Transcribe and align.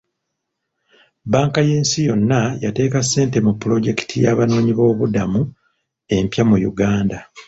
Bbanka 1.25 1.59
y'ensi 1.67 1.99
yonna 2.07 2.39
yateeka 2.63 2.99
ssente 3.05 3.37
mu 3.45 3.51
pulojekiti 3.59 4.15
y'abanoonyiboobubudamu 4.23 5.39
empya 6.15 6.41
mu 6.49 6.55
Uganda. 6.71 7.17